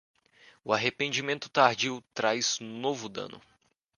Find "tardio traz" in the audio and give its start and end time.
1.47-2.57